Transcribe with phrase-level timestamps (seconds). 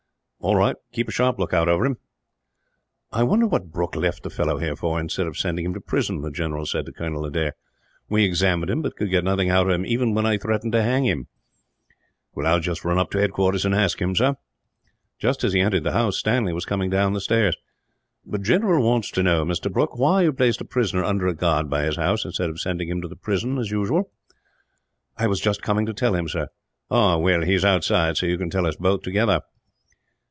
[0.43, 1.97] "All right; keep a sharp lookout over him.
[3.11, 6.21] "I wonder what Brooke left the fellow here for, instead of sending him to prison,"
[6.21, 7.53] the general said to Colonel Adair.
[8.09, 10.81] "We examined him, but could get nothing out of him, even when I threatened to
[10.81, 11.27] hang him."
[12.35, 14.35] "I will just run up to his quarters and ask him, sir."
[15.19, 17.55] Just as he entered the house, Stanley was coming down the stairs.
[18.25, 19.71] "The general wants to know, Mr.
[19.71, 22.89] Brooke, why you placed a prisoner under a guard by his house; instead of sending
[22.89, 24.11] him to the prison, as usual?"
[25.17, 26.47] "I was just coming to tell him, sir."
[26.89, 29.41] "Ah, well, he is outside; so you can tell us both together."